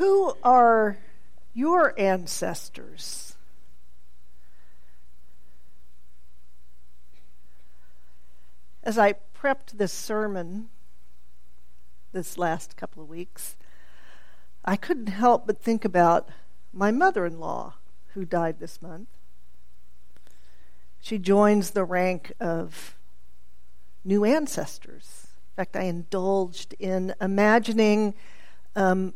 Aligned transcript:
Who 0.00 0.32
are 0.42 0.96
your 1.52 1.92
ancestors? 2.00 3.36
As 8.82 8.96
I 8.96 9.16
prepped 9.38 9.72
this 9.72 9.92
sermon 9.92 10.70
this 12.12 12.38
last 12.38 12.78
couple 12.78 13.02
of 13.02 13.10
weeks, 13.10 13.58
I 14.64 14.74
couldn't 14.74 15.08
help 15.08 15.46
but 15.46 15.60
think 15.60 15.84
about 15.84 16.30
my 16.72 16.90
mother 16.90 17.26
in 17.26 17.38
law 17.38 17.74
who 18.14 18.24
died 18.24 18.58
this 18.58 18.80
month. 18.80 19.10
She 21.02 21.18
joins 21.18 21.72
the 21.72 21.84
rank 21.84 22.32
of 22.40 22.96
new 24.02 24.24
ancestors. 24.24 25.26
In 25.52 25.56
fact, 25.56 25.76
I 25.76 25.82
indulged 25.82 26.74
in 26.78 27.12
imagining 27.20 28.14
um, 28.74 29.12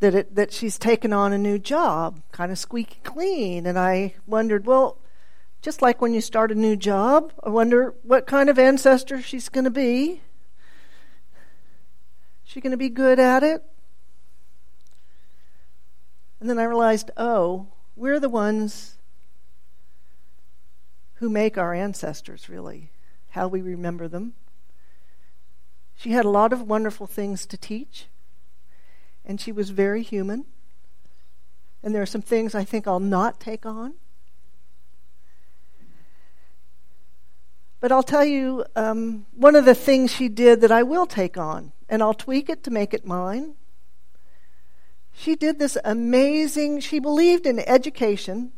that 0.00 0.14
it, 0.14 0.34
that 0.34 0.52
she's 0.52 0.78
taken 0.78 1.12
on 1.12 1.32
a 1.32 1.38
new 1.38 1.58
job, 1.58 2.20
kind 2.32 2.50
of 2.50 2.58
squeaky 2.58 3.00
clean, 3.04 3.66
and 3.66 3.78
I 3.78 4.14
wondered, 4.26 4.66
well, 4.66 4.98
just 5.62 5.82
like 5.82 6.00
when 6.00 6.14
you 6.14 6.22
start 6.22 6.50
a 6.50 6.54
new 6.54 6.74
job, 6.74 7.32
I 7.44 7.50
wonder 7.50 7.94
what 8.02 8.26
kind 8.26 8.48
of 8.48 8.58
ancestor 8.58 9.20
she's 9.20 9.50
going 9.50 9.64
to 9.64 9.70
be. 9.70 10.22
Is 12.44 12.52
she 12.52 12.60
going 12.62 12.70
to 12.70 12.78
be 12.78 12.88
good 12.88 13.20
at 13.20 13.42
it? 13.42 13.62
And 16.40 16.48
then 16.48 16.58
I 16.58 16.64
realized, 16.64 17.10
oh, 17.18 17.66
we're 17.94 18.18
the 18.18 18.30
ones 18.30 18.96
who 21.16 21.28
make 21.28 21.58
our 21.58 21.74
ancestors, 21.74 22.48
really, 22.48 22.90
how 23.30 23.46
we 23.46 23.60
remember 23.60 24.08
them. 24.08 24.32
She 25.94 26.12
had 26.12 26.24
a 26.24 26.30
lot 26.30 26.54
of 26.54 26.62
wonderful 26.62 27.06
things 27.06 27.44
to 27.44 27.58
teach, 27.58 28.06
and 29.30 29.40
she 29.40 29.52
was 29.52 29.70
very 29.70 30.02
human. 30.02 30.44
And 31.84 31.94
there 31.94 32.02
are 32.02 32.06
some 32.06 32.20
things 32.20 32.52
I 32.52 32.64
think 32.64 32.88
I'll 32.88 32.98
not 32.98 33.38
take 33.38 33.64
on. 33.64 33.94
But 37.78 37.92
I'll 37.92 38.02
tell 38.02 38.24
you 38.24 38.64
um, 38.74 39.26
one 39.32 39.54
of 39.54 39.66
the 39.66 39.74
things 39.74 40.10
she 40.10 40.28
did 40.28 40.60
that 40.62 40.72
I 40.72 40.82
will 40.82 41.06
take 41.06 41.38
on, 41.38 41.70
and 41.88 42.02
I'll 42.02 42.12
tweak 42.12 42.50
it 42.50 42.64
to 42.64 42.72
make 42.72 42.92
it 42.92 43.06
mine. 43.06 43.54
She 45.12 45.36
did 45.36 45.60
this 45.60 45.78
amazing, 45.84 46.80
she 46.80 46.98
believed 46.98 47.46
in 47.46 47.60
education. 47.60 48.50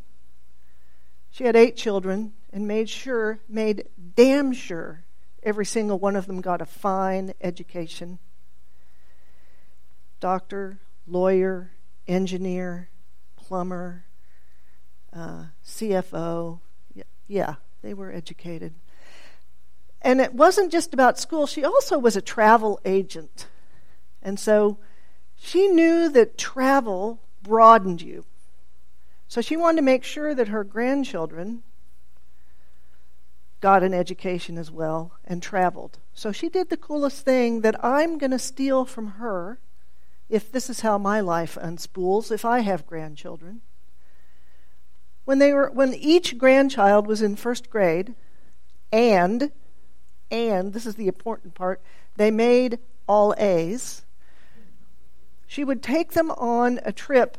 She 1.31 1.45
had 1.45 1.55
eight 1.55 1.77
children 1.77 2.33
and 2.51 2.67
made 2.67 2.89
sure, 2.89 3.41
made 3.47 3.89
damn 4.17 4.55
sure, 4.55 5.05
every 5.43 5.67
single 5.67 5.99
one 5.99 6.17
of 6.17 6.27
them 6.27 6.41
got 6.41 6.63
a 6.63 6.67
fine 6.67 7.35
education 7.43 8.19
doctor, 10.23 10.79
lawyer, 11.05 11.73
engineer, 12.07 12.89
plumber, 13.35 14.05
uh, 15.13 15.47
CFO. 15.67 16.61
Yeah, 17.27 17.57
they 17.83 17.93
were 17.93 18.13
educated. 18.13 18.73
And 20.01 20.21
it 20.21 20.33
wasn't 20.33 20.71
just 20.71 20.95
about 20.95 21.19
school, 21.19 21.47
she 21.49 21.65
also 21.65 21.99
was 21.99 22.17
a 22.17 22.23
travel 22.23 22.81
agent. 22.85 23.49
And 24.23 24.39
so 24.39 24.79
she 25.37 25.67
knew 25.67 26.09
that 26.11 26.39
travel 26.39 27.21
broadened 27.43 28.01
you. 28.01 28.25
So 29.27 29.41
she 29.41 29.57
wanted 29.57 29.77
to 29.79 29.83
make 29.83 30.05
sure 30.05 30.37
that 30.37 30.49
her 30.49 30.63
grandchildren 30.63 31.65
got 33.61 33.83
an 33.83 33.93
education 33.93 34.57
as 34.57 34.71
well 34.71 35.15
and 35.25 35.43
traveled. 35.43 35.99
So 36.15 36.31
she 36.31 36.49
did 36.49 36.71
the 36.71 36.77
coolest 36.77 37.25
thing 37.25 37.63
that 37.63 37.85
I'm 37.85 38.19
going 38.19 38.31
to 38.31 38.39
steal 38.39 38.85
from 38.85 39.13
her 39.13 39.59
if 40.33 40.51
this 40.51 40.69
is 40.69 40.81
how 40.81 40.99
my 40.99 41.21
life 41.21 41.57
unspools, 41.61 42.31
if 42.31 42.45
I 42.45 42.61
have 42.61 42.87
grandchildren. 42.87 43.61
When, 45.25 45.39
they 45.39 45.53
were, 45.53 45.71
when 45.71 45.95
each 45.95 46.39
grandchild 46.39 47.07
was 47.07 47.23
in 47.23 47.37
first 47.37 47.71
grade, 47.71 48.15
and, 48.91 49.53
and, 50.31 50.73
this 50.73 50.87
is 50.87 50.97
the 50.97 51.07
important 51.07 51.55
part, 51.55 51.81
they 52.17 52.31
made 52.31 52.81
all 53.07 53.35
A's 53.39 54.03
she 55.53 55.65
would 55.65 55.83
take 55.83 56.13
them 56.13 56.31
on 56.31 56.81
a 56.83 56.93
trip 56.93 57.37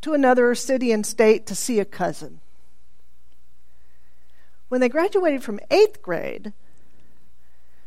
to 0.00 0.12
another 0.12 0.56
city 0.56 0.90
and 0.90 1.06
state 1.06 1.46
to 1.46 1.54
see 1.54 1.78
a 1.78 1.84
cousin. 1.84 2.40
When 4.68 4.80
they 4.80 4.88
graduated 4.88 5.44
from 5.44 5.60
eighth 5.70 6.02
grade, 6.02 6.52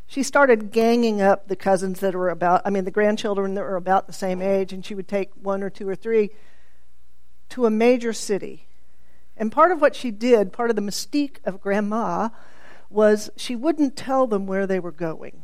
she 0.07 0.23
started 0.23 0.71
ganging 0.71 1.21
up 1.21 1.47
the 1.47 1.55
cousins 1.55 1.99
that 1.99 2.13
were 2.13 2.29
about, 2.29 2.61
I 2.65 2.69
mean, 2.69 2.85
the 2.85 2.91
grandchildren 2.91 3.55
that 3.55 3.63
were 3.63 3.75
about 3.75 4.07
the 4.07 4.13
same 4.13 4.41
age, 4.41 4.71
and 4.71 4.85
she 4.85 4.95
would 4.95 5.07
take 5.07 5.31
one 5.35 5.63
or 5.63 5.69
two 5.69 5.87
or 5.89 5.95
three 5.95 6.29
to 7.49 7.65
a 7.65 7.71
major 7.71 8.13
city. 8.13 8.67
And 9.37 9.51
part 9.51 9.71
of 9.71 9.81
what 9.81 9.95
she 9.95 10.11
did, 10.11 10.53
part 10.53 10.69
of 10.69 10.75
the 10.75 10.81
mystique 10.81 11.37
of 11.43 11.59
grandma, 11.59 12.29
was 12.89 13.29
she 13.35 13.55
wouldn't 13.55 13.95
tell 13.95 14.27
them 14.27 14.45
where 14.45 14.67
they 14.67 14.79
were 14.79 14.91
going. 14.91 15.43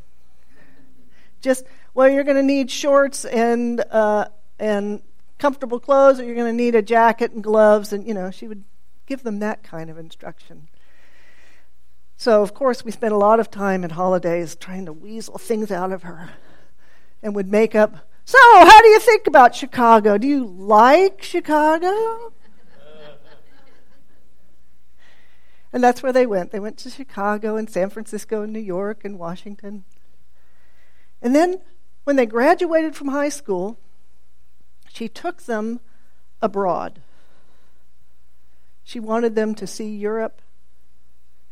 Just 1.41 1.65
well, 1.93 2.07
you're 2.07 2.23
going 2.23 2.37
to 2.37 2.43
need 2.43 2.71
shorts 2.71 3.25
and 3.25 3.83
uh, 3.91 4.25
and 4.59 5.01
comfortable 5.39 5.79
clothes, 5.79 6.19
or 6.19 6.23
you're 6.23 6.35
going 6.35 6.55
to 6.55 6.63
need 6.63 6.75
a 6.75 6.81
jacket 6.81 7.31
and 7.31 7.43
gloves, 7.43 7.91
and 7.91 8.07
you 8.07 8.13
know, 8.13 8.31
she 8.31 8.47
would 8.47 8.63
give 9.07 9.23
them 9.23 9.39
that 9.39 9.63
kind 9.63 9.89
of 9.89 9.97
instruction. 9.97 10.69
So, 12.21 12.43
of 12.43 12.53
course, 12.53 12.85
we 12.85 12.91
spent 12.91 13.15
a 13.15 13.17
lot 13.17 13.39
of 13.39 13.49
time 13.49 13.83
at 13.83 13.93
holidays 13.93 14.55
trying 14.55 14.85
to 14.85 14.93
weasel 14.93 15.39
things 15.39 15.71
out 15.71 15.91
of 15.91 16.03
her, 16.03 16.29
and 17.23 17.33
would 17.33 17.47
make 17.47 17.73
up. 17.73 18.07
So, 18.25 18.37
how 18.37 18.79
do 18.79 18.89
you 18.89 18.99
think 18.99 19.25
about 19.25 19.55
Chicago? 19.55 20.19
Do 20.19 20.27
you 20.27 20.45
like 20.45 21.23
Chicago? 21.23 22.31
and 25.73 25.83
that's 25.83 26.03
where 26.03 26.13
they 26.13 26.27
went. 26.27 26.51
They 26.51 26.59
went 26.59 26.77
to 26.77 26.91
Chicago 26.91 27.55
and 27.55 27.67
San 27.67 27.89
Francisco 27.89 28.43
and 28.43 28.53
New 28.53 28.59
York 28.59 29.03
and 29.03 29.17
Washington. 29.17 29.83
And 31.23 31.35
then 31.35 31.59
when 32.03 32.17
they 32.17 32.27
graduated 32.27 32.95
from 32.95 33.07
high 33.07 33.29
school, 33.29 33.79
she 34.93 35.07
took 35.07 35.45
them 35.45 35.79
abroad. 36.39 37.01
She 38.83 38.99
wanted 38.99 39.33
them 39.33 39.55
to 39.55 39.65
see 39.65 39.89
Europe. 39.89 40.43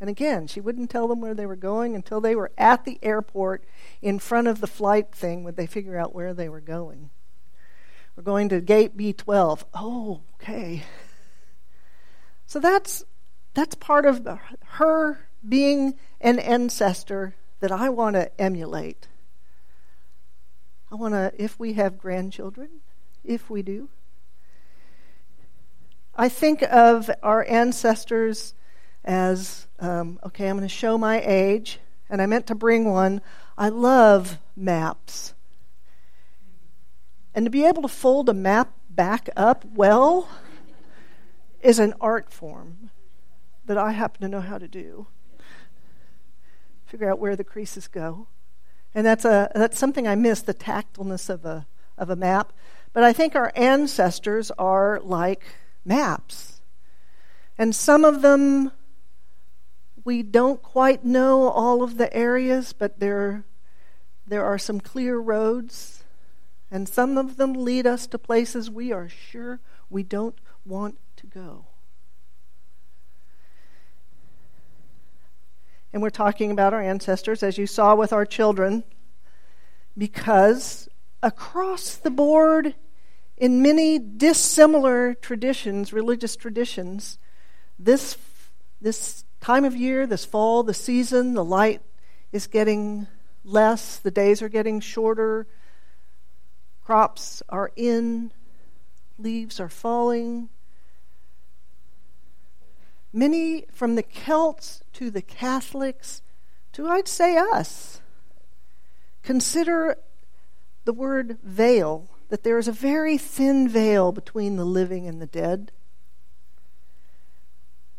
And 0.01 0.09
again, 0.09 0.47
she 0.47 0.61
wouldn't 0.61 0.89
tell 0.89 1.07
them 1.07 1.19
where 1.19 1.33
they 1.33 1.45
were 1.45 1.55
going 1.55 1.95
until 1.95 2.21
they 2.21 2.35
were 2.35 2.51
at 2.57 2.85
the 2.85 2.99
airport 3.03 3.65
in 4.01 4.17
front 4.19 4.47
of 4.47 4.61
the 4.61 4.67
flight 4.67 5.13
thing 5.13 5.43
would 5.43 5.57
they 5.57 5.67
figure 5.67 5.97
out 5.97 6.15
where 6.15 6.33
they 6.33 6.47
were 6.47 6.61
going. 6.61 7.09
We're 8.15 8.23
going 8.23 8.49
to 8.49 8.61
gate 8.61 8.97
B12. 8.97 9.63
Oh, 9.73 10.21
okay. 10.35 10.83
So 12.45 12.59
that's 12.59 13.03
that's 13.53 13.75
part 13.75 14.05
of 14.05 14.27
her 14.63 15.27
being 15.47 15.95
an 16.21 16.39
ancestor 16.39 17.35
that 17.59 17.71
I 17.71 17.89
want 17.89 18.15
to 18.15 18.41
emulate. 18.41 19.07
I 20.91 20.95
want 20.95 21.13
to, 21.13 21.31
if 21.37 21.59
we 21.59 21.73
have 21.73 21.97
grandchildren, 21.97 22.69
if 23.23 23.49
we 23.49 23.61
do, 23.61 23.89
I 26.15 26.29
think 26.29 26.63
of 26.63 27.09
our 27.21 27.45
ancestors 27.47 28.53
as 29.03 29.67
um, 29.79 30.19
okay, 30.25 30.47
I'm 30.47 30.57
going 30.57 30.67
to 30.67 30.73
show 30.73 30.97
my 30.97 31.21
age, 31.21 31.79
and 32.09 32.21
I 32.21 32.25
meant 32.25 32.47
to 32.47 32.55
bring 32.55 32.85
one. 32.85 33.21
I 33.57 33.69
love 33.69 34.39
maps. 34.55 35.33
And 37.33 37.45
to 37.45 37.49
be 37.49 37.65
able 37.65 37.81
to 37.83 37.87
fold 37.87 38.29
a 38.29 38.33
map 38.33 38.73
back 38.89 39.29
up 39.37 39.63
well 39.73 40.27
is 41.61 41.79
an 41.79 41.93
art 42.01 42.31
form 42.31 42.89
that 43.65 43.77
I 43.77 43.91
happen 43.91 44.21
to 44.21 44.27
know 44.27 44.41
how 44.41 44.57
to 44.57 44.67
do. 44.67 45.07
Figure 46.85 47.09
out 47.09 47.19
where 47.19 47.35
the 47.35 47.43
creases 47.43 47.87
go. 47.87 48.27
And 48.95 49.05
that's, 49.05 49.23
a, 49.23 49.51
that's 49.53 49.77
something 49.77 50.07
I 50.07 50.15
miss 50.15 50.41
the 50.41 50.53
tactfulness 50.53 51.29
of 51.29 51.45
a, 51.45 51.67
of 51.97 52.09
a 52.09 52.15
map. 52.15 52.51
But 52.93 53.03
I 53.03 53.13
think 53.13 53.35
our 53.35 53.51
ancestors 53.55 54.51
are 54.57 54.99
like 55.03 55.45
maps. 55.85 56.61
And 57.57 57.75
some 57.75 58.03
of 58.03 58.21
them, 58.21 58.71
we 60.09 60.23
don't 60.23 60.63
quite 60.63 61.05
know 61.05 61.49
all 61.49 61.83
of 61.83 61.97
the 61.97 62.11
areas, 62.11 62.73
but 62.73 62.99
there, 62.99 63.43
there 64.25 64.43
are 64.43 64.57
some 64.57 64.81
clear 64.81 65.19
roads. 65.19 66.03
And 66.71 66.89
some 66.89 67.15
of 67.15 67.37
them 67.37 67.53
lead 67.53 67.85
us 67.85 68.07
to 68.07 68.17
places 68.17 68.71
we 68.71 68.91
are 68.91 69.07
sure 69.07 69.59
we 69.87 70.01
don't 70.01 70.33
want 70.65 70.97
to 71.17 71.27
go. 71.27 71.67
and 75.93 76.01
we're 76.01 76.09
talking 76.09 76.49
about 76.49 76.73
our 76.73 76.81
ancestors, 76.81 77.43
as 77.43 77.59
you 77.59 77.67
saw 77.67 77.93
with 77.93 78.11
our 78.11 78.25
children, 78.25 78.83
because 79.95 80.89
across 81.21 81.95
the 81.95 82.09
board, 82.09 82.73
in 83.37 83.61
many 83.61 83.99
dissimilar 83.99 85.13
traditions, 85.13 85.93
religious 85.93 86.35
traditions, 86.35 87.19
this, 87.77 88.17
this 88.81 89.23
time 89.49 89.65
of 89.65 89.75
year, 89.75 90.05
this 90.05 90.25
fall, 90.25 90.61
the 90.61 90.75
season, 90.75 91.33
the 91.33 91.43
light 91.43 91.81
is 92.31 92.45
getting 92.45 93.07
less, 93.43 93.97
the 93.97 94.11
days 94.11 94.43
are 94.43 94.47
getting 94.47 94.79
shorter. 94.79 95.47
crops 96.83 97.41
are 97.49 97.71
in, 97.75 98.31
leaves 99.17 99.59
are 99.59 99.67
falling. 99.67 100.49
Many, 103.11 103.65
from 103.71 103.95
the 103.95 104.03
Celts 104.03 104.83
to 104.93 105.09
the 105.09 105.23
Catholics 105.23 106.21
to, 106.73 106.87
I'd 106.87 107.07
say, 107.07 107.35
us, 107.35 108.01
consider 109.23 109.97
the 110.85 110.93
word 110.93 111.39
veil, 111.41 112.07
that 112.29 112.43
there 112.43 112.59
is 112.59 112.67
a 112.67 112.71
very 112.71 113.17
thin 113.17 113.67
veil 113.67 114.11
between 114.11 114.57
the 114.57 114.65
living 114.65 115.07
and 115.07 115.19
the 115.19 115.25
dead. 115.25 115.71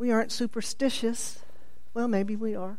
We 0.00 0.10
aren't 0.10 0.32
superstitious. 0.32 1.40
Well, 1.92 2.08
maybe 2.08 2.34
we 2.34 2.54
are. 2.54 2.78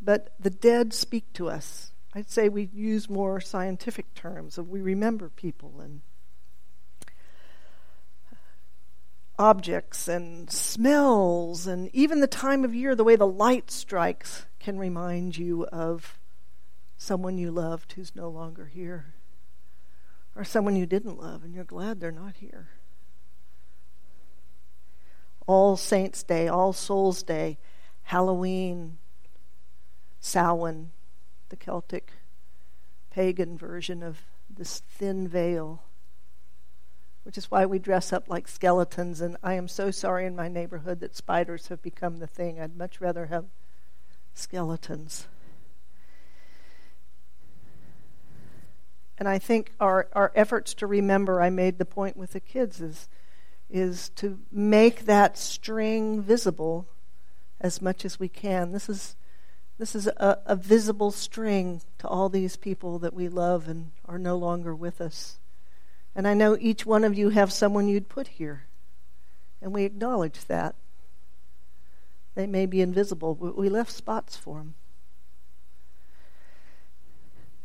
But 0.00 0.32
the 0.38 0.48
dead 0.48 0.94
speak 0.94 1.32
to 1.32 1.50
us. 1.50 1.90
I'd 2.14 2.30
say 2.30 2.48
we 2.48 2.70
use 2.72 3.10
more 3.10 3.40
scientific 3.40 4.14
terms 4.14 4.58
of 4.58 4.68
we 4.68 4.80
remember 4.80 5.28
people 5.28 5.80
and 5.80 6.02
objects 9.36 10.06
and 10.06 10.48
smells 10.48 11.66
and 11.66 11.92
even 11.92 12.20
the 12.20 12.28
time 12.28 12.64
of 12.64 12.76
year, 12.76 12.94
the 12.94 13.02
way 13.02 13.16
the 13.16 13.26
light 13.26 13.72
strikes 13.72 14.46
can 14.60 14.78
remind 14.78 15.36
you 15.36 15.66
of 15.72 16.16
someone 16.96 17.38
you 17.38 17.50
loved 17.50 17.94
who's 17.94 18.14
no 18.14 18.28
longer 18.30 18.66
here 18.66 19.14
or 20.36 20.44
someone 20.44 20.76
you 20.76 20.86
didn't 20.86 21.18
love 21.18 21.42
and 21.42 21.56
you're 21.56 21.64
glad 21.64 21.98
they're 21.98 22.12
not 22.12 22.36
here. 22.36 22.68
All 25.50 25.76
Saints' 25.76 26.22
Day, 26.22 26.46
All 26.46 26.72
Souls' 26.72 27.24
Day, 27.24 27.58
Halloween, 28.04 28.98
Samhain, 30.20 30.92
the 31.48 31.56
Celtic 31.56 32.12
pagan 33.10 33.58
version 33.58 34.00
of 34.00 34.20
this 34.48 34.78
thin 34.78 35.26
veil, 35.26 35.82
which 37.24 37.36
is 37.36 37.50
why 37.50 37.66
we 37.66 37.80
dress 37.80 38.12
up 38.12 38.28
like 38.28 38.46
skeletons. 38.46 39.20
And 39.20 39.36
I 39.42 39.54
am 39.54 39.66
so 39.66 39.90
sorry 39.90 40.24
in 40.24 40.36
my 40.36 40.46
neighborhood 40.46 41.00
that 41.00 41.16
spiders 41.16 41.66
have 41.66 41.82
become 41.82 42.18
the 42.18 42.28
thing. 42.28 42.60
I'd 42.60 42.76
much 42.76 43.00
rather 43.00 43.26
have 43.26 43.46
skeletons. 44.34 45.26
And 49.18 49.28
I 49.28 49.40
think 49.40 49.72
our, 49.80 50.06
our 50.12 50.30
efforts 50.36 50.74
to 50.74 50.86
remember, 50.86 51.42
I 51.42 51.50
made 51.50 51.78
the 51.78 51.84
point 51.84 52.16
with 52.16 52.34
the 52.34 52.40
kids, 52.40 52.80
is, 52.80 53.08
is 53.70 54.10
to 54.16 54.38
make 54.50 55.06
that 55.06 55.38
string 55.38 56.22
visible 56.22 56.88
as 57.60 57.80
much 57.80 58.04
as 58.04 58.18
we 58.18 58.28
can. 58.28 58.72
This 58.72 58.88
is 58.88 59.16
this 59.78 59.94
is 59.94 60.06
a, 60.06 60.38
a 60.44 60.56
visible 60.56 61.10
string 61.10 61.80
to 61.98 62.06
all 62.06 62.28
these 62.28 62.54
people 62.56 62.98
that 62.98 63.14
we 63.14 63.28
love 63.28 63.66
and 63.66 63.92
are 64.04 64.18
no 64.18 64.36
longer 64.36 64.74
with 64.74 65.00
us. 65.00 65.38
And 66.14 66.28
I 66.28 66.34
know 66.34 66.54
each 66.60 66.84
one 66.84 67.02
of 67.02 67.16
you 67.16 67.30
have 67.30 67.50
someone 67.50 67.88
you'd 67.88 68.10
put 68.10 68.28
here, 68.28 68.66
and 69.62 69.72
we 69.72 69.84
acknowledge 69.84 70.44
that. 70.46 70.74
They 72.34 72.46
may 72.46 72.66
be 72.66 72.82
invisible, 72.82 73.34
but 73.34 73.56
we 73.56 73.70
left 73.70 73.90
spots 73.90 74.36
for 74.36 74.58
them. 74.58 74.74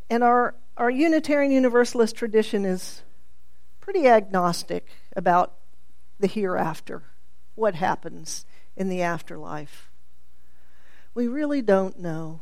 And 0.10 0.24
our, 0.24 0.56
our 0.78 0.90
Unitarian 0.90 1.52
Universalist 1.52 2.16
tradition 2.16 2.64
is 2.64 3.02
pretty 3.82 4.08
agnostic 4.08 4.88
about 5.18 5.54
the 6.20 6.28
hereafter, 6.28 7.04
what 7.56 7.76
happens 7.76 8.46
in 8.76 8.90
the 8.90 9.02
afterlife. 9.02 9.90
We 11.14 11.28
really 11.28 11.62
don't 11.62 12.00
know. 12.00 12.42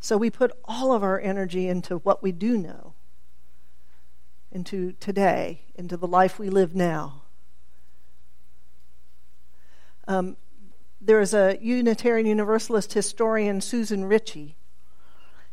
So 0.00 0.16
we 0.16 0.30
put 0.30 0.52
all 0.64 0.92
of 0.92 1.02
our 1.02 1.20
energy 1.20 1.68
into 1.68 1.98
what 1.98 2.22
we 2.22 2.32
do 2.32 2.56
know, 2.56 2.94
into 4.50 4.92
today, 4.92 5.62
into 5.74 5.96
the 5.96 6.08
life 6.08 6.38
we 6.38 6.48
live 6.48 6.74
now. 6.74 7.22
Um, 10.08 10.36
there 11.00 11.20
is 11.20 11.34
a 11.34 11.58
Unitarian 11.60 12.26
Universalist 12.26 12.92
historian, 12.94 13.60
Susan 13.60 14.04
Ritchie, 14.04 14.56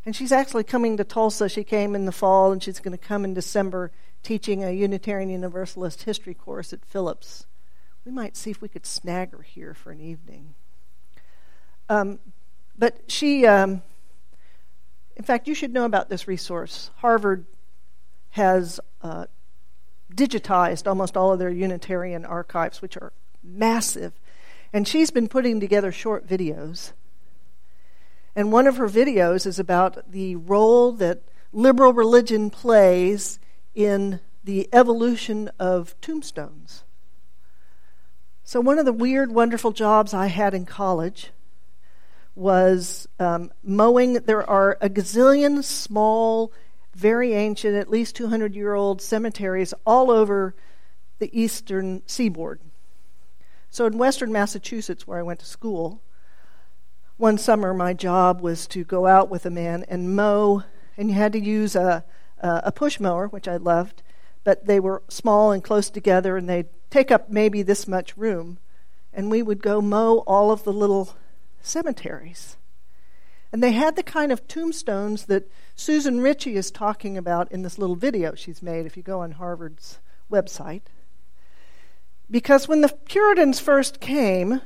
and 0.07 0.15
she's 0.15 0.31
actually 0.31 0.63
coming 0.63 0.97
to 0.97 1.03
Tulsa. 1.03 1.49
She 1.49 1.63
came 1.63 1.93
in 1.93 2.05
the 2.05 2.11
fall, 2.11 2.51
and 2.51 2.63
she's 2.63 2.79
going 2.79 2.97
to 2.97 3.05
come 3.05 3.25
in 3.25 3.35
December 3.35 3.91
teaching 4.23 4.63
a 4.63 4.71
Unitarian 4.71 5.29
Universalist 5.29 6.03
history 6.03 6.33
course 6.33 6.73
at 6.73 6.83
Phillips 6.83 7.45
we 8.07 8.13
might 8.13 8.37
see 8.37 8.49
if 8.49 8.61
we 8.61 8.69
could 8.69 8.85
snag 8.85 9.33
her 9.33 9.41
here 9.41 9.73
for 9.73 9.91
an 9.91 9.99
evening. 9.99 10.55
Um, 11.89 12.19
but 12.77 13.01
she, 13.07 13.45
um, 13.45 13.81
in 15.17 15.25
fact, 15.25 15.45
you 15.45 15.53
should 15.53 15.73
know 15.73 15.83
about 15.83 16.07
this 16.07 16.25
resource. 16.25 16.89
Harvard 16.99 17.45
has 18.29 18.79
uh, 19.01 19.25
digitized 20.15 20.87
almost 20.87 21.17
all 21.17 21.33
of 21.33 21.39
their 21.39 21.49
Unitarian 21.49 22.23
archives, 22.23 22.81
which 22.81 22.95
are 22.95 23.11
massive. 23.43 24.13
And 24.71 24.87
she's 24.87 25.11
been 25.11 25.27
putting 25.27 25.59
together 25.59 25.91
short 25.91 26.25
videos. 26.25 26.93
And 28.37 28.51
one 28.51 28.67
of 28.67 28.77
her 28.77 28.87
videos 28.87 29.47
is 29.47 29.57
about 29.57 30.11
the 30.11 30.35
role 30.35 30.91
that 30.91 31.23
liberal 31.51 31.91
religion 31.91 32.51
plays 32.51 33.39
in 33.73 34.19
the 34.43 34.69
evolution 34.71 35.49
of 35.57 35.99
tombstones. 36.01 36.83
So, 38.43 38.61
one 38.61 38.77
of 38.77 38.85
the 38.85 38.93
weird, 38.93 39.31
wonderful 39.31 39.71
jobs 39.71 40.13
I 40.13 40.27
had 40.27 40.53
in 40.53 40.67
college 40.67 41.31
was 42.35 43.07
um, 43.19 43.51
mowing. 43.63 44.13
There 44.13 44.47
are 44.47 44.77
a 44.81 44.87
gazillion 44.87 45.63
small, 45.63 46.53
very 46.93 47.33
ancient, 47.33 47.73
at 47.73 47.89
least 47.89 48.15
200 48.17 48.53
year 48.53 48.75
old 48.75 49.01
cemeteries 49.01 49.73
all 49.83 50.11
over 50.11 50.53
the 51.17 51.31
eastern 51.37 52.03
seaboard. 52.05 52.59
So, 53.71 53.87
in 53.87 53.97
western 53.97 54.31
Massachusetts, 54.31 55.07
where 55.07 55.17
I 55.17 55.23
went 55.23 55.39
to 55.39 55.47
school, 55.47 56.03
one 57.17 57.37
summer 57.37 57.73
my 57.73 57.93
job 57.93 58.41
was 58.41 58.67
to 58.67 58.83
go 58.83 59.07
out 59.07 59.29
with 59.29 59.45
a 59.45 59.49
man 59.49 59.83
and 59.87 60.15
mow, 60.15 60.63
and 60.95 61.09
you 61.09 61.15
had 61.15 61.33
to 61.33 61.39
use 61.39 61.75
a, 61.75 62.05
a 62.39 62.71
push 62.71 62.99
mower, 62.99 63.27
which 63.27 63.47
I 63.47 63.57
loved, 63.57 64.03
but 64.43 64.65
they 64.65 64.79
were 64.79 65.03
small 65.09 65.51
and 65.51 65.63
close 65.63 65.89
together, 65.89 66.37
and 66.37 66.47
they'd 66.47 66.67
take 66.89 67.11
up 67.11 67.29
maybe 67.29 67.63
this 67.63 67.87
much 67.87 68.15
room. 68.15 68.59
And 69.11 69.31
we 69.31 69.41
would 69.41 69.63
go 69.63 69.81
mow 69.81 70.19
all 70.27 70.51
of 70.51 70.63
the 70.63 70.71
little 70.71 71.15
cemeteries. 71.61 72.55
And 73.51 73.63
they 73.63 73.71
had 73.71 73.95
the 73.95 74.03
kind 74.03 74.31
of 74.31 74.47
tombstones 74.47 75.25
that 75.25 75.49
Susan 75.75 76.21
Ritchie 76.21 76.55
is 76.55 76.69
talking 76.69 77.17
about 77.17 77.51
in 77.51 77.63
this 77.63 77.79
little 77.79 77.95
video 77.95 78.35
she's 78.35 78.61
made, 78.61 78.85
if 78.85 78.95
you 78.95 79.03
go 79.03 79.21
on 79.21 79.33
Harvard's 79.33 79.99
website. 80.31 80.83
Because 82.29 82.67
when 82.67 82.81
the 82.81 82.89
Puritans 82.89 83.59
first 83.59 83.99
came, 83.99 84.61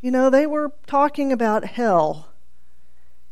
you 0.00 0.10
know, 0.10 0.30
they 0.30 0.46
were 0.46 0.72
talking 0.86 1.32
about 1.32 1.64
hell 1.64 2.28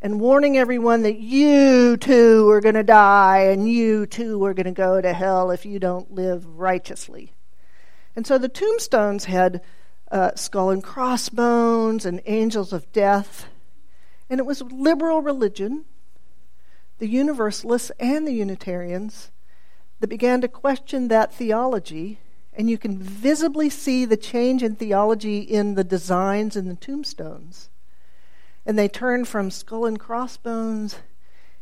and 0.00 0.20
warning 0.20 0.56
everyone 0.56 1.02
that 1.02 1.18
you 1.18 1.96
too 1.96 2.48
are 2.50 2.60
going 2.60 2.74
to 2.74 2.82
die 2.82 3.38
and 3.38 3.70
you 3.70 4.06
too 4.06 4.44
are 4.44 4.54
going 4.54 4.66
to 4.66 4.72
go 4.72 5.00
to 5.00 5.12
hell 5.12 5.50
if 5.50 5.64
you 5.64 5.78
don't 5.78 6.12
live 6.12 6.46
righteously. 6.46 7.32
And 8.14 8.26
so 8.26 8.38
the 8.38 8.48
tombstones 8.48 9.24
had 9.24 9.62
uh, 10.10 10.32
skull 10.34 10.70
and 10.70 10.82
crossbones 10.82 12.04
and 12.04 12.20
angels 12.26 12.72
of 12.72 12.90
death. 12.92 13.46
And 14.28 14.40
it 14.40 14.46
was 14.46 14.62
liberal 14.62 15.22
religion, 15.22 15.84
the 16.98 17.08
Universalists 17.08 17.92
and 17.98 18.26
the 18.26 18.34
Unitarians, 18.34 19.30
that 20.00 20.08
began 20.08 20.40
to 20.40 20.48
question 20.48 21.08
that 21.08 21.32
theology. 21.32 22.18
And 22.56 22.70
you 22.70 22.78
can 22.78 22.96
visibly 22.96 23.68
see 23.68 24.06
the 24.06 24.16
change 24.16 24.62
in 24.62 24.76
theology 24.76 25.40
in 25.40 25.74
the 25.74 25.84
designs 25.84 26.56
in 26.56 26.68
the 26.68 26.74
tombstones. 26.74 27.68
And 28.64 28.78
they 28.78 28.88
turn 28.88 29.26
from 29.26 29.50
skull 29.50 29.84
and 29.84 30.00
crossbones 30.00 30.96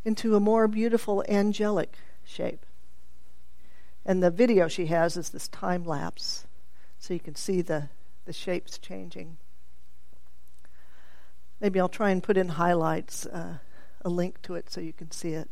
into 0.05 0.37
a 0.37 0.41
more 0.41 0.69
beautiful 0.69 1.25
angelic 1.29 1.97
shape. 2.25 2.65
And 4.07 4.23
the 4.23 4.31
video 4.31 4.69
she 4.69 4.87
has 4.87 5.17
is 5.17 5.31
this 5.31 5.49
time 5.49 5.85
lapse, 5.85 6.47
so 6.99 7.13
you 7.13 7.21
can 7.21 7.35
see 7.35 7.61
the, 7.61 7.89
the 8.25 8.33
shapes 8.33 8.79
changing. 8.79 9.39
Maybe 11.61 11.81
I'll 11.81 11.89
try 11.89 12.11
and 12.11 12.23
put 12.23 12.37
in 12.37 12.51
highlights, 12.51 13.27
uh, 13.27 13.59
a 14.05 14.09
link 14.09 14.43
to 14.43 14.55
it 14.55 14.71
so 14.71 14.81
you 14.81 14.93
can 14.93 15.11
see 15.11 15.31
it. 15.31 15.49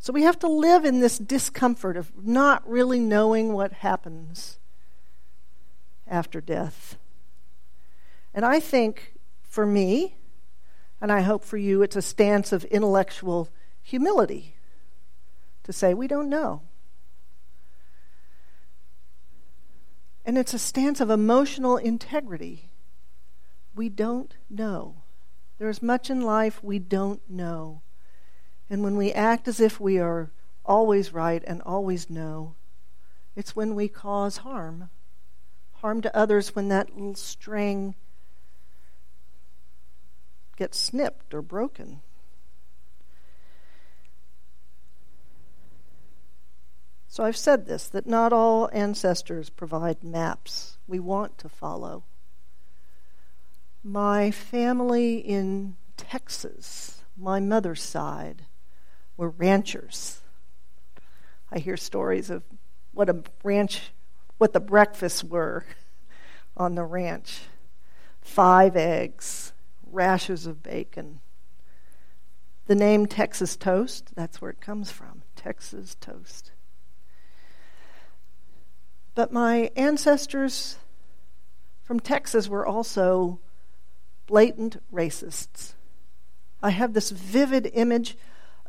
So 0.00 0.14
we 0.14 0.22
have 0.22 0.38
to 0.38 0.48
live 0.48 0.86
in 0.86 1.00
this 1.00 1.18
discomfort 1.18 1.98
of 1.98 2.10
not 2.26 2.66
really 2.66 2.98
knowing 2.98 3.52
what 3.52 3.74
happens 3.74 4.58
after 6.08 6.40
death. 6.40 6.96
And 8.32 8.42
I 8.42 8.60
think 8.60 9.12
for 9.42 9.66
me, 9.66 10.16
and 11.02 11.12
I 11.12 11.20
hope 11.20 11.44
for 11.44 11.58
you, 11.58 11.82
it's 11.82 11.96
a 11.96 12.02
stance 12.02 12.50
of 12.50 12.64
intellectual 12.64 13.50
humility 13.82 14.56
to 15.64 15.72
say, 15.72 15.92
we 15.92 16.08
don't 16.08 16.30
know. 16.30 16.62
And 20.24 20.38
it's 20.38 20.54
a 20.54 20.58
stance 20.58 21.00
of 21.02 21.10
emotional 21.10 21.76
integrity 21.76 22.70
we 23.74 23.90
don't 23.90 24.34
know. 24.48 25.02
There's 25.58 25.82
much 25.82 26.08
in 26.08 26.22
life 26.22 26.64
we 26.64 26.78
don't 26.78 27.20
know. 27.28 27.82
And 28.70 28.84
when 28.84 28.96
we 28.96 29.12
act 29.12 29.48
as 29.48 29.58
if 29.58 29.80
we 29.80 29.98
are 29.98 30.30
always 30.64 31.12
right 31.12 31.42
and 31.44 31.60
always 31.62 32.08
know, 32.08 32.54
it's 33.34 33.56
when 33.56 33.74
we 33.74 33.88
cause 33.88 34.38
harm. 34.38 34.90
Harm 35.74 36.00
to 36.02 36.16
others 36.16 36.54
when 36.54 36.68
that 36.68 36.94
little 36.94 37.16
string 37.16 37.96
gets 40.56 40.78
snipped 40.78 41.34
or 41.34 41.42
broken. 41.42 42.00
So 47.08 47.24
I've 47.24 47.36
said 47.36 47.66
this 47.66 47.88
that 47.88 48.06
not 48.06 48.32
all 48.32 48.70
ancestors 48.72 49.50
provide 49.50 50.04
maps 50.04 50.78
we 50.86 51.00
want 51.00 51.38
to 51.38 51.48
follow. 51.48 52.04
My 53.82 54.30
family 54.30 55.16
in 55.16 55.76
Texas, 55.96 57.02
my 57.16 57.40
mother's 57.40 57.82
side, 57.82 58.44
were 59.20 59.28
ranchers. 59.28 60.22
I 61.52 61.58
hear 61.58 61.76
stories 61.76 62.30
of 62.30 62.42
what 62.92 63.10
a 63.10 63.22
ranch, 63.44 63.92
what 64.38 64.54
the 64.54 64.60
breakfasts 64.60 65.22
were 65.22 65.66
on 66.56 66.74
the 66.74 66.84
ranch 66.84 67.42
five 68.22 68.76
eggs, 68.76 69.52
rashers 69.90 70.46
of 70.46 70.62
bacon. 70.62 71.20
The 72.66 72.74
name 72.74 73.04
Texas 73.06 73.56
toast, 73.56 74.14
that's 74.14 74.40
where 74.40 74.52
it 74.52 74.60
comes 74.60 74.90
from 74.90 75.22
Texas 75.36 75.96
toast. 76.00 76.52
But 79.14 79.32
my 79.32 79.70
ancestors 79.76 80.76
from 81.82 82.00
Texas 82.00 82.48
were 82.48 82.66
also 82.66 83.38
blatant 84.26 84.80
racists. 84.90 85.74
I 86.62 86.70
have 86.70 86.94
this 86.94 87.10
vivid 87.10 87.70
image 87.74 88.16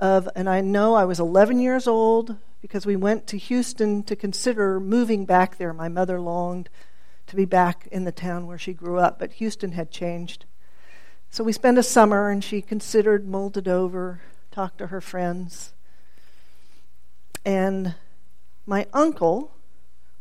of, 0.01 0.27
and 0.35 0.49
I 0.49 0.59
know 0.59 0.95
I 0.95 1.05
was 1.05 1.19
11 1.19 1.59
years 1.59 1.87
old 1.87 2.35
because 2.61 2.85
we 2.85 2.95
went 2.95 3.27
to 3.27 3.37
Houston 3.37 4.03
to 4.03 4.15
consider 4.15 4.79
moving 4.79 5.25
back 5.25 5.57
there. 5.57 5.73
My 5.73 5.87
mother 5.87 6.19
longed 6.19 6.69
to 7.27 7.35
be 7.35 7.45
back 7.45 7.87
in 7.91 8.03
the 8.03 8.11
town 8.11 8.47
where 8.47 8.57
she 8.57 8.73
grew 8.73 8.97
up, 8.97 9.19
but 9.19 9.33
Houston 9.33 9.73
had 9.73 9.91
changed. 9.91 10.45
So 11.29 11.43
we 11.43 11.53
spent 11.53 11.77
a 11.77 11.83
summer 11.83 12.29
and 12.29 12.43
she 12.43 12.61
considered, 12.61 13.27
molded 13.27 13.67
over, 13.67 14.21
talked 14.49 14.79
to 14.79 14.87
her 14.87 14.99
friends. 14.99 15.71
And 17.45 17.95
my 18.65 18.87
uncle, 18.91 19.51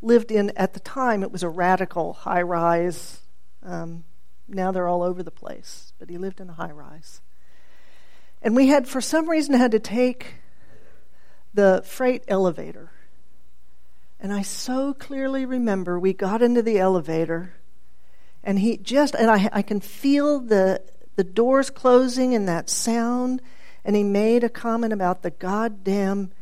lived 0.02 0.30
in, 0.30 0.50
at 0.56 0.74
the 0.74 0.80
time, 0.80 1.22
it 1.22 1.32
was 1.32 1.42
a 1.42 1.48
radical 1.48 2.12
high 2.12 2.42
rise. 2.42 3.20
Um, 3.62 4.04
now 4.48 4.72
they're 4.72 4.88
all 4.88 5.02
over 5.02 5.22
the 5.22 5.30
place, 5.30 5.92
but 5.98 6.08
he 6.08 6.16
lived 6.16 6.40
in 6.40 6.48
a 6.48 6.54
high 6.54 6.70
rise. 6.70 7.20
And 8.42 8.56
we 8.56 8.68
had, 8.68 8.88
for 8.88 9.00
some 9.00 9.28
reason, 9.28 9.54
had 9.54 9.72
to 9.72 9.78
take 9.78 10.34
the 11.52 11.82
freight 11.84 12.24
elevator. 12.28 12.90
And 14.18 14.32
I 14.32 14.42
so 14.42 14.94
clearly 14.94 15.44
remember 15.44 15.98
we 15.98 16.12
got 16.12 16.42
into 16.42 16.62
the 16.62 16.78
elevator, 16.78 17.54
and 18.44 18.58
he 18.58 18.76
just, 18.76 19.14
and 19.14 19.30
I, 19.30 19.48
I 19.52 19.62
can 19.62 19.80
feel 19.80 20.40
the, 20.40 20.82
the 21.16 21.24
doors 21.24 21.70
closing 21.70 22.34
and 22.34 22.48
that 22.48 22.70
sound, 22.70 23.42
and 23.84 23.96
he 23.96 24.04
made 24.04 24.44
a 24.44 24.48
comment 24.48 24.92
about 24.92 25.22
the 25.22 25.30
goddamn 25.30 26.32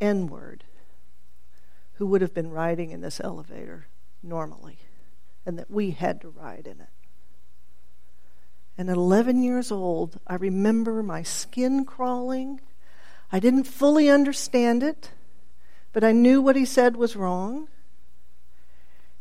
N 0.00 0.26
word 0.26 0.64
who 1.94 2.06
would 2.06 2.20
have 2.20 2.34
been 2.34 2.50
riding 2.50 2.90
in 2.90 3.00
this 3.00 3.20
elevator 3.20 3.86
normally, 4.22 4.78
and 5.46 5.58
that 5.58 5.70
we 5.70 5.92
had 5.92 6.20
to 6.20 6.28
ride 6.28 6.66
in 6.66 6.80
it. 6.80 6.88
And 8.76 8.90
at 8.90 8.96
11 8.96 9.42
years 9.42 9.70
old, 9.70 10.18
I 10.26 10.34
remember 10.34 11.02
my 11.02 11.22
skin 11.22 11.84
crawling. 11.84 12.60
I 13.30 13.38
didn't 13.38 13.64
fully 13.64 14.08
understand 14.08 14.82
it, 14.82 15.10
but 15.92 16.02
I 16.02 16.12
knew 16.12 16.42
what 16.42 16.56
he 16.56 16.64
said 16.64 16.96
was 16.96 17.14
wrong. 17.14 17.68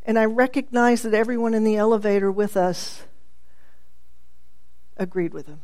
And 0.04 0.18
I 0.18 0.26
recognized 0.26 1.06
that 1.06 1.14
everyone 1.14 1.54
in 1.54 1.64
the 1.64 1.78
elevator 1.78 2.32
with 2.32 2.58
us 2.58 3.04
agreed 4.98 5.34
with 5.34 5.48
him. 5.48 5.62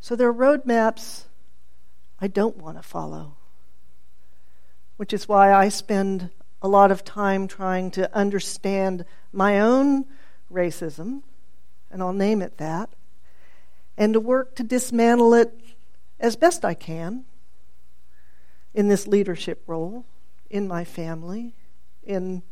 So 0.00 0.14
there 0.14 0.28
are 0.28 0.34
roadmaps 0.34 1.24
I 2.20 2.26
don't 2.26 2.56
want 2.56 2.76
to 2.76 2.82
follow 2.82 3.36
which 5.00 5.14
is 5.14 5.26
why 5.26 5.50
I 5.50 5.70
spend 5.70 6.28
a 6.60 6.68
lot 6.68 6.90
of 6.90 7.04
time 7.04 7.48
trying 7.48 7.90
to 7.92 8.14
understand 8.14 9.06
my 9.32 9.58
own 9.58 10.04
racism, 10.52 11.22
and 11.90 12.02
I'll 12.02 12.12
name 12.12 12.42
it 12.42 12.58
that, 12.58 12.90
and 13.96 14.14
to 14.14 14.20
work 14.20 14.54
to 14.56 14.62
dismantle 14.62 15.34
it 15.34 15.52
as 16.18 16.36
best 16.36 16.64
I 16.64 16.74
can 16.74 17.24
in 18.74 18.88
this 18.88 19.06
leadership 19.06 19.62
role, 19.66 20.04
in 20.48 20.68
my 20.68 20.84
family, 20.84 21.54
in 22.04 22.42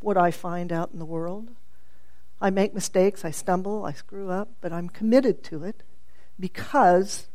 what 0.00 0.16
I 0.16 0.30
find 0.30 0.72
out 0.72 0.90
in 0.92 0.98
the 0.98 1.04
world. 1.04 1.50
I 2.40 2.50
make 2.50 2.74
mistakes, 2.74 3.24
I 3.24 3.30
stumble, 3.30 3.84
I 3.84 3.92
screw 3.92 4.30
up, 4.30 4.48
but 4.60 4.72
I'm 4.72 4.88
committed 4.88 5.42
to 5.44 5.64
it 5.64 5.82
because 6.38 7.26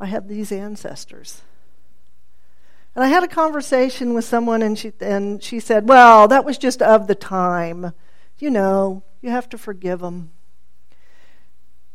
I 0.00 0.06
have 0.06 0.28
these 0.28 0.50
ancestors. 0.50 1.42
And 2.94 3.04
I 3.04 3.08
had 3.08 3.22
a 3.22 3.28
conversation 3.28 4.14
with 4.14 4.24
someone, 4.24 4.62
and 4.62 4.78
she, 4.78 4.92
and 5.00 5.42
she 5.42 5.60
said, 5.60 5.86
Well, 5.86 6.28
that 6.28 6.46
was 6.46 6.56
just 6.56 6.80
of 6.80 7.06
the 7.06 7.14
time. 7.14 7.92
You 8.38 8.50
know, 8.50 9.02
you 9.20 9.30
have 9.30 9.48
to 9.50 9.58
forgive 9.58 10.00
them. 10.00 10.30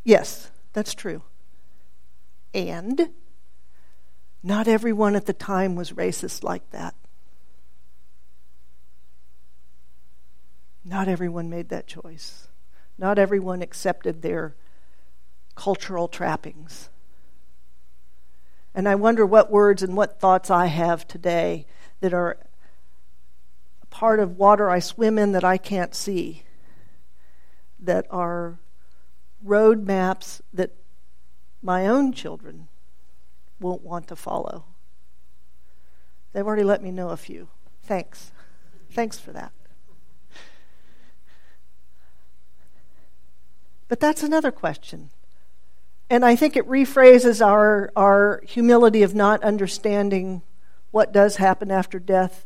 Yes, 0.03 0.51
that's 0.73 0.93
true. 0.93 1.21
And 2.53 3.09
not 4.43 4.67
everyone 4.67 5.15
at 5.15 5.25
the 5.25 5.33
time 5.33 5.75
was 5.75 5.91
racist 5.91 6.43
like 6.43 6.69
that. 6.71 6.95
Not 10.83 11.07
everyone 11.07 11.49
made 11.49 11.69
that 11.69 11.87
choice. 11.87 12.47
Not 12.97 13.19
everyone 13.19 13.61
accepted 13.61 14.21
their 14.21 14.55
cultural 15.55 16.07
trappings. 16.07 16.89
And 18.73 18.87
I 18.87 18.95
wonder 18.95 19.25
what 19.25 19.51
words 19.51 19.83
and 19.83 19.95
what 19.95 20.19
thoughts 20.19 20.49
I 20.49 20.67
have 20.67 21.07
today 21.07 21.67
that 21.99 22.13
are 22.13 22.37
part 23.89 24.19
of 24.19 24.37
water 24.37 24.69
I 24.69 24.79
swim 24.79 25.17
in 25.19 25.33
that 25.33 25.43
I 25.43 25.57
can't 25.57 25.93
see, 25.93 26.43
that 27.79 28.07
are 28.09 28.59
road 29.43 29.85
maps 29.85 30.41
that 30.53 30.71
my 31.61 31.87
own 31.87 32.11
children 32.11 32.67
won't 33.59 33.83
want 33.83 34.07
to 34.07 34.15
follow. 34.15 34.65
They've 36.33 36.45
already 36.45 36.63
let 36.63 36.81
me 36.81 36.91
know 36.91 37.09
a 37.09 37.17
few. 37.17 37.49
Thanks. 37.83 38.31
Thanks 38.91 39.19
for 39.19 39.31
that. 39.31 39.51
But 43.87 43.99
that's 43.99 44.23
another 44.23 44.51
question. 44.51 45.09
And 46.09 46.25
I 46.25 46.35
think 46.35 46.55
it 46.55 46.67
rephrases 46.67 47.45
our, 47.45 47.91
our 47.95 48.41
humility 48.47 49.03
of 49.03 49.13
not 49.13 49.43
understanding 49.43 50.41
what 50.91 51.11
does 51.11 51.37
happen 51.37 51.71
after 51.71 51.99
death. 51.99 52.45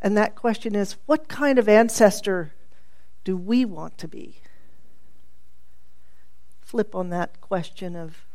And 0.00 0.16
that 0.16 0.36
question 0.36 0.74
is 0.74 0.96
what 1.06 1.28
kind 1.28 1.58
of 1.58 1.68
ancestor 1.68 2.54
do 3.24 3.36
we 3.36 3.64
want 3.64 3.98
to 3.98 4.08
be? 4.08 4.40
Flip 6.68 6.94
on 6.94 7.08
that 7.08 7.40
question 7.40 7.96
of 7.96 8.26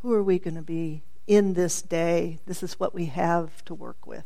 who 0.00 0.14
are 0.14 0.22
we 0.22 0.38
going 0.38 0.54
to 0.54 0.62
be 0.62 1.02
in 1.26 1.52
this 1.52 1.82
day? 1.82 2.38
This 2.46 2.62
is 2.62 2.80
what 2.80 2.94
we 2.94 3.04
have 3.04 3.62
to 3.66 3.74
work 3.74 4.06
with. 4.06 4.24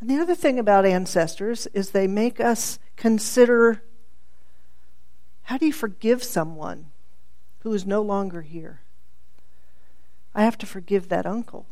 And 0.00 0.10
the 0.10 0.16
other 0.16 0.34
thing 0.34 0.58
about 0.58 0.84
ancestors 0.84 1.68
is 1.68 1.90
they 1.90 2.08
make 2.08 2.40
us 2.40 2.80
consider 2.96 3.84
how 5.42 5.56
do 5.56 5.64
you 5.64 5.72
forgive 5.72 6.24
someone 6.24 6.86
who 7.60 7.72
is 7.72 7.86
no 7.86 8.02
longer 8.02 8.42
here? 8.42 8.80
I 10.34 10.42
have 10.42 10.58
to 10.58 10.66
forgive 10.66 11.10
that 11.10 11.26
uncle. 11.26 11.66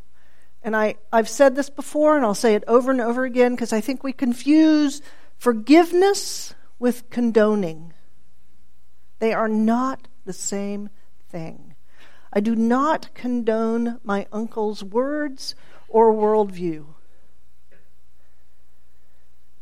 And 0.62 0.76
I, 0.76 0.99
I've 1.12 1.28
said 1.28 1.56
this 1.56 1.68
before, 1.68 2.14
and 2.14 2.25
I'll 2.25 2.32
say 2.37 2.54
it 2.54 2.62
over 2.68 2.92
and 2.92 3.00
over 3.00 3.25
again 3.25 3.56
because 3.56 3.73
I 3.73 3.80
think 3.80 4.04
we 4.04 4.12
confuse 4.12 5.02
forgiveness 5.40 6.54
with 6.78 7.11
condoning. 7.11 7.92
They 9.18 9.32
are 9.32 9.49
not 9.49 10.06
the 10.25 10.32
same 10.32 10.90
thing. 11.28 11.75
I 12.32 12.38
do 12.38 12.54
not 12.54 13.12
condone 13.14 13.99
my 14.04 14.28
uncle's 14.32 14.85
words 14.85 15.56
or 15.88 16.12
worldview 16.12 16.87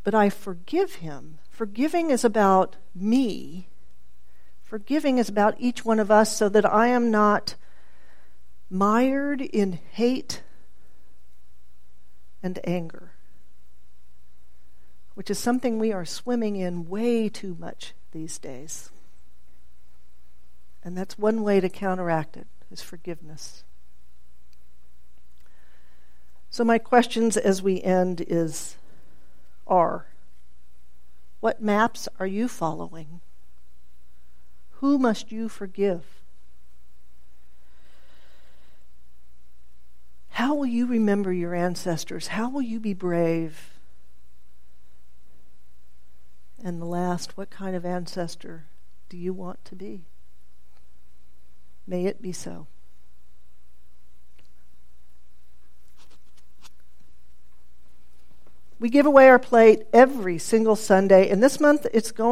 but 0.08 0.14
I 0.14 0.30
forgive 0.30 0.94
him. 0.94 1.38
Forgiving 1.50 2.08
is 2.08 2.24
about 2.24 2.76
me. 2.94 3.68
Forgiving 4.62 5.18
is 5.18 5.28
about 5.28 5.56
each 5.58 5.84
one 5.84 6.00
of 6.00 6.10
us 6.10 6.34
so 6.34 6.48
that 6.48 6.64
I 6.64 6.86
am 6.86 7.10
not 7.10 7.56
mired 8.70 9.42
in 9.42 9.78
hate 9.92 10.42
and 12.42 12.58
anger. 12.64 13.07
Which 15.18 15.30
is 15.30 15.38
something 15.40 15.80
we 15.80 15.92
are 15.92 16.04
swimming 16.04 16.54
in 16.54 16.88
way 16.88 17.28
too 17.28 17.56
much 17.58 17.92
these 18.12 18.38
days. 18.38 18.90
And 20.84 20.96
that's 20.96 21.18
one 21.18 21.42
way 21.42 21.58
to 21.58 21.68
counteract 21.68 22.36
it 22.36 22.46
is 22.70 22.82
forgiveness. 22.82 23.64
So 26.50 26.62
my 26.62 26.78
questions 26.78 27.36
as 27.36 27.60
we 27.60 27.82
end 27.82 28.24
is 28.28 28.76
are 29.66 30.06
what 31.40 31.60
maps 31.60 32.06
are 32.20 32.26
you 32.28 32.46
following? 32.46 33.20
Who 34.74 35.00
must 35.00 35.32
you 35.32 35.48
forgive? 35.48 36.04
How 40.28 40.54
will 40.54 40.66
you 40.66 40.86
remember 40.86 41.32
your 41.32 41.56
ancestors? 41.56 42.28
How 42.28 42.48
will 42.48 42.62
you 42.62 42.78
be 42.78 42.94
brave? 42.94 43.77
And 46.62 46.80
the 46.80 46.86
last, 46.86 47.36
what 47.36 47.50
kind 47.50 47.76
of 47.76 47.86
ancestor 47.86 48.66
do 49.08 49.16
you 49.16 49.32
want 49.32 49.64
to 49.66 49.76
be? 49.76 50.06
May 51.86 52.06
it 52.06 52.20
be 52.20 52.32
so. 52.32 52.66
We 58.80 58.90
give 58.90 59.06
away 59.06 59.28
our 59.28 59.38
plate 59.38 59.84
every 59.92 60.38
single 60.38 60.76
Sunday, 60.76 61.28
and 61.28 61.42
this 61.42 61.58
month 61.58 61.86
it's 61.92 62.12
going 62.12 62.26